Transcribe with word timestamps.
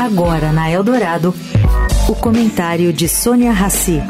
Agora 0.00 0.52
na 0.52 0.70
Eldorado, 0.70 1.34
o 2.08 2.14
comentário 2.14 2.92
de 2.92 3.08
Sônia 3.08 3.52
Rassi. 3.52 4.02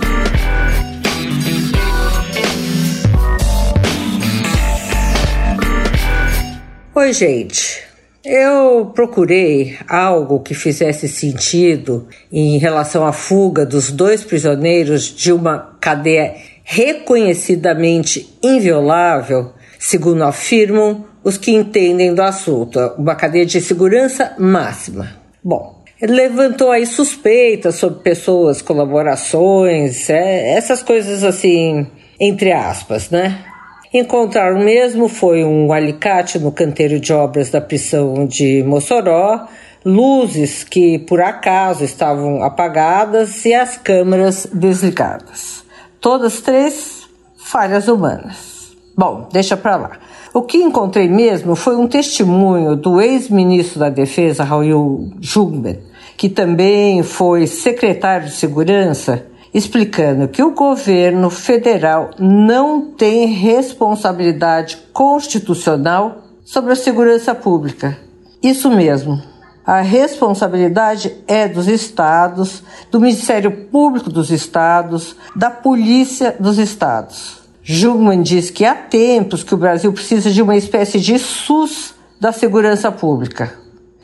Oi, 6.95 7.13
gente. 7.13 7.83
Eu 8.25 8.93
procurei 8.95 9.77
algo 9.89 10.41
que 10.41 10.55
fizesse 10.55 11.09
sentido 11.09 12.07
em 12.31 12.57
relação 12.59 13.05
à 13.07 13.13
fuga 13.13 13.67
dos 13.67 13.91
dois 13.91 14.23
prisioneiros 14.23 15.05
de 15.05 15.33
uma 15.33 15.77
cadeia 15.81 16.37
reconhecidamente 16.63 18.39
inviolável, 18.43 19.53
segundo 19.79 20.23
afirmam 20.23 21.05
os 21.25 21.37
que 21.37 21.51
entendem 21.51 22.15
do 22.15 22.23
assunto, 22.23 22.79
uma 22.97 23.15
cadeia 23.15 23.45
de 23.45 23.61
segurança 23.61 24.35
máxima. 24.39 25.22
Bom, 25.45 25.83
levantou 26.01 26.71
aí 26.71 26.87
suspeitas 26.87 27.75
sobre 27.75 28.01
pessoas, 28.01 28.63
colaborações, 28.63 30.09
é, 30.09 30.55
essas 30.55 30.83
coisas 30.83 31.25
assim, 31.25 31.87
entre 32.21 32.53
aspas, 32.53 33.11
né? 33.11 33.45
Encontraram 33.93 34.61
mesmo 34.61 35.09
foi 35.09 35.45
um 35.45 35.73
alicate 35.73 36.39
no 36.39 36.53
canteiro 36.53 37.01
de 37.01 37.13
obras 37.13 37.51
da 37.51 37.61
prisão 37.61 38.25
de 38.25 38.63
Mossoró, 38.63 39.49
luzes 39.85 40.63
que 40.65 40.99
por 41.01 41.21
acaso 41.21 41.85
estavam 41.85 42.43
apagadas 42.43 43.45
e 43.45 43.53
as 43.53 43.77
câmeras 43.77 44.47
desligadas. 44.53 45.65
Todas 46.01 46.41
três 46.41 47.09
falhas 47.37 47.89
humanas. 47.89 48.62
Bom, 48.97 49.29
deixa 49.33 49.57
para 49.57 49.77
lá. 49.77 49.91
O 50.35 50.43
que 50.43 50.59
encontrei 50.59 51.09
mesmo 51.09 51.55
foi 51.55 51.77
um 51.77 51.89
testemunho 51.89 52.77
do 52.77 53.01
ex-ministro 53.01 53.81
da 53.81 53.89
Defesa, 53.89 54.45
Raul 54.45 55.13
Jungmann, 55.21 55.79
que 56.17 56.29
também 56.29 57.03
foi 57.03 57.47
secretário 57.47 58.27
de 58.27 58.35
Segurança 58.35 59.27
explicando 59.55 60.29
que 60.29 60.43
o 60.43 60.55
governo 60.55 61.29
federal 61.29 62.11
não 62.19 62.93
tem 62.93 63.27
responsabilidade 63.27 64.79
constitucional 64.93 66.23
sobre 66.45 66.73
a 66.73 66.77
segurança 66.77 67.35
pública. 67.35 67.99
Isso 68.43 68.71
mesmo. 68.71 69.21
A 69.65 69.81
responsabilidade 69.81 71.15
é 71.29 71.47
dos 71.47 71.69
estados, 71.69 72.65
do 72.91 73.01
Ministério 73.01 73.69
Público 73.69 74.11
dos 74.11 74.31
estados, 74.31 75.15
da 75.37 75.51
Polícia 75.51 76.35
dos 76.41 76.59
estados. 76.59 77.42
Jungmann 77.63 78.23
diz 78.23 78.51
que 78.51 78.65
há 78.65 78.75
tempos 78.75 79.45
que 79.45 79.55
o 79.55 79.59
Brasil 79.59 79.93
precisa 79.93 80.31
de 80.31 80.43
uma 80.43 80.57
espécie 80.57 80.99
de 80.99 81.19
SUS 81.19 81.95
da 82.21 82.33
segurança 82.33 82.91
pública. 82.91 83.55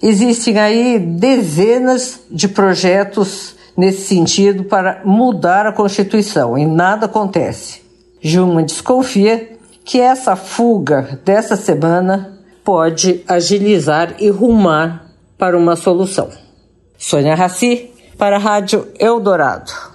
Existem 0.01 0.59
aí 0.59 0.98
dezenas 0.98 2.20
de 2.31 2.47
projetos 2.47 3.56
nesse 3.77 4.06
sentido 4.06 4.64
para 4.64 5.03
mudar 5.05 5.67
a 5.67 5.73
Constituição 5.73 6.56
e 6.56 6.64
nada 6.64 7.06
acontece. 7.06 7.83
Juma 8.20 8.62
desconfia 8.62 9.56
que 9.84 10.01
essa 10.01 10.36
fuga 10.36 11.20
dessa 11.25 11.56
semana 11.56 12.39
pode 12.64 13.25
agilizar 13.27 14.17
e 14.19 14.29
rumar 14.29 15.12
para 15.39 15.56
uma 15.56 15.77
solução. 15.77 16.29
Sônia 16.98 17.34
Raci, 17.34 17.91
para 18.19 18.36
a 18.36 18.41
Rádio 18.41 18.89
Eldorado. 18.98 19.88